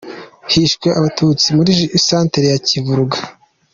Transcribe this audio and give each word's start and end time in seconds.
Hishwe 0.51 0.87
Abatutsi 0.99 1.47
muri 1.57 1.71
Centre 2.07 2.45
ya 2.51 2.59
Kivuruga. 2.67 3.17